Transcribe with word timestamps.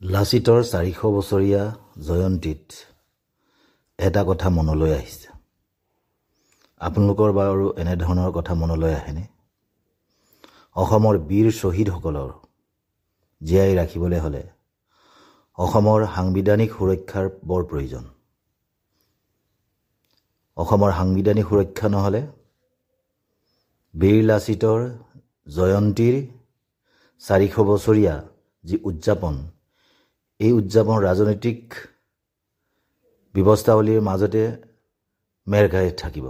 লাচিতৰ 0.00 0.60
চাৰিশ 0.72 0.98
বছৰীয়া 1.16 1.62
জয়ন্তীত 2.06 2.64
এটা 3.98 4.22
কথা 4.28 4.48
মনলৈ 4.56 4.90
আহিছে। 4.94 5.28
আপোনালোকৰ 6.80 7.30
বাৰু 7.38 7.66
এনেধৰণৰ 7.82 8.30
কথা 8.38 8.54
মনলৈ 8.62 8.92
আহেনে? 8.94 9.24
অসমৰ 10.76 11.14
বীৰ 11.28 11.46
শ্বহীদসকলৰ 11.60 12.30
জীয়াই 13.40 13.72
ৰাখিবলৈ 13.80 14.20
হ'লে 14.24 14.42
অসমৰ 15.58 16.00
সাংবিধানিক 16.16 16.70
সুৰক্ষাৰ 16.76 17.26
বৰ 17.48 17.62
প্ৰয়োজন। 17.70 18.04
অসমৰ 20.56 20.90
সাংবিধানিক 20.98 21.46
সুৰক্ষা 21.50 21.86
নহ'লে 21.94 22.22
বীৰ 23.94 24.18
লাচিতৰ 24.28 24.80
জয়ন্তীৰ 25.56 26.14
চাৰিশ 27.22 27.54
বছৰীয়া 27.70 28.14
যি 28.64 28.76
উদযাপন 28.88 29.34
এই 30.40 30.52
উদযাপন 30.52 30.96
ৰাজনৈতিক 31.08 31.58
ব্যৱস্থাৱলীৰ 33.34 34.00
মাজতে 34.08 34.42
মেৰ 35.46 35.66
খাই 35.72 35.86
থাকিব। 36.02 36.26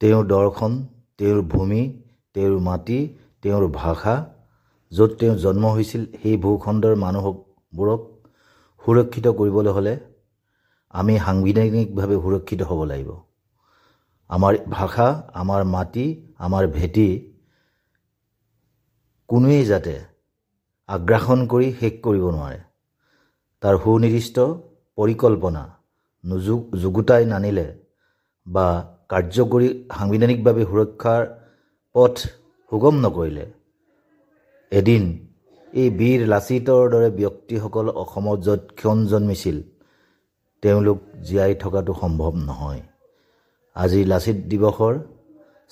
তেওঁৰ 0.00 0.24
দৰ্শন 0.32 0.72
তেওঁৰ 1.18 1.40
ভূমি 1.52 1.82
তেওঁৰ 2.34 2.54
মাটি 2.68 2.98
তেওঁৰ 3.42 3.64
ভাষা 3.74 4.14
য'ত 4.92 5.10
তেওঁ 5.20 5.34
জন্ম 5.44 5.64
হৈছিল 5.74 6.02
সেই 6.20 6.36
ভূখণ্ডৰ 6.44 6.94
মানুহবোৰক 7.04 8.00
সুৰক্ষিত 8.82 9.26
কৰিবলৈ 9.38 9.72
হ'লে 9.76 9.94
আমি 10.94 11.14
সাংবিধানিকভাৱে 11.26 12.16
সুৰক্ষিত 12.24 12.60
হ'ব 12.68 12.80
লাগিব। 12.90 13.10
আমাৰ 14.30 14.52
ভাষা 14.76 15.08
আমাৰ 15.40 15.60
মাটি 15.74 16.06
আমাৰ 16.38 16.64
ভেটি 16.76 17.08
কোনোৱেই 19.28 19.64
যাতে 19.64 19.94
আগ্ৰাসন 20.90 21.40
কৰি 21.52 21.68
শেষ 21.80 21.94
কৰিব 22.04 22.24
নোৱাৰে। 22.36 22.60
তাৰ 23.62 23.74
সুনিৰ্দিষ্ট 23.82 24.36
পৰিকল্পনা 24.98 25.62
নুযুগ 26.24 26.60
যুগুতাই 26.82 27.24
নানিলে 27.32 27.66
বা 28.46 28.66
কাৰ্যকৰী 29.12 29.68
সাংবিধানিকভাৱে 29.98 30.62
সুৰক্ষাৰ 30.70 31.22
পথ 31.94 32.14
সুগম 32.72 32.96
নকৰিলে। 33.04 33.46
এদিন 34.72 35.02
এই 35.72 35.88
বীৰ 35.98 36.20
লাচিতৰ 36.32 36.82
দৰে 36.92 37.08
ব্যক্তিসকল 37.20 37.86
অসমত 38.02 38.38
য'ত 38.46 38.62
ক্ষণ 38.78 38.98
জন্মিছিল 39.06 39.56
তেওঁলোক 40.62 40.98
জীয়াই 41.26 41.52
থকাটো 41.62 41.92
সম্ভৱ 42.02 42.32
নহয়। 42.48 42.82
আজি 43.76 44.00
লাচিত 44.12 44.36
দিৱসৰ 44.50 44.94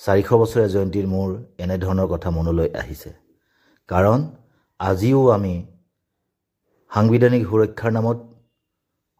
চাৰিশ 0.01 0.29
বছৰীয়া 0.41 0.69
জয়ন্তীৰ 0.73 1.07
মোৰ 1.13 1.29
এনেধৰণৰ 1.63 2.07
কথা 2.13 2.29
মনলৈ 2.37 2.69
আহিছে। 2.81 3.11
কাৰণ 3.89 4.19
আজিও 4.79 5.21
আমি 5.35 5.55
সাংবিধানিক 6.91 7.43
সুৰক্ষাৰ 7.49 7.91
নামত 7.95 8.19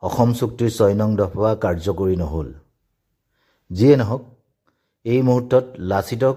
অসম 0.03 0.29
চুক্তিৰ 0.39 0.69
ছয় 0.77 0.95
নং 1.01 1.09
দফা 1.21 1.49
কাৰ্যকৰী 1.63 2.15
নহ'ল। 2.21 2.47
যিয়ে 3.71 3.95
নহওক 4.01 4.23
এই 5.05 5.19
মুহূৰ্তত 5.27 5.65
লাচিতক 5.91 6.35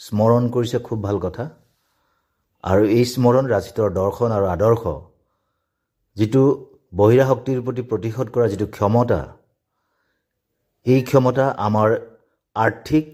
স্মৰণ 0.00 0.42
কৰিছে 0.54 0.78
খুব 0.86 0.98
ভাল 1.06 1.16
কথা। 1.26 1.44
আৰু 2.64 2.82
এই 2.98 3.04
স্মৰণ 3.12 3.44
লাচিতৰ 3.52 3.88
দৰ্শন 4.00 4.30
আৰু 4.38 4.46
আদৰ্শ 4.54 4.82
যিটো 6.16 6.42
বহিৰা 6.92 7.24
শক্তিৰ 7.30 7.58
প্ৰতি 7.66 7.82
প্ৰতিশোধ 7.90 8.26
কৰা 8.34 8.46
যিটো 8.52 8.66
ক্ষমতা 8.76 9.20
এই 10.86 11.00
ক্ষমতা 11.08 11.44
আমাৰ 11.66 11.88
আৰ্থিক 12.56 13.08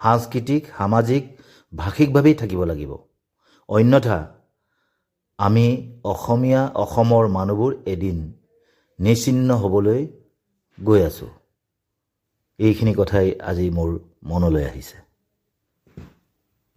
সাংস্কৃতিক 0.00 0.62
সামাজিক 0.78 1.22
ভাষিকভাৱেই 1.72 2.34
থাকিব 2.40 2.60
লাগিব। 2.70 2.92
অন্যথা 3.68 4.18
আমি 5.38 5.66
অসমীয়া 6.04 6.62
অসমৰ 6.74 7.24
মানুহবোৰ 7.28 7.72
এদিন 7.86 8.18
নিচিন্ন 8.98 9.56
হ'বলৈ 9.56 10.06
গৈ 10.78 11.00
আছোঁ। 11.02 11.28
এইখিনি 12.58 12.94
কথাই 12.94 13.28
আজি 13.40 13.70
মোৰ 13.70 13.98
মনলৈ 14.24 14.64
আহিছে। 14.64 14.96